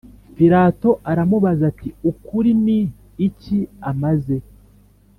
Pilato 0.35 0.89
aramubaza 1.11 1.63
ati 1.71 1.89
Ukuri 2.11 2.51
ni 2.65 2.79
iki 3.27 3.57
Amaze 3.91 4.35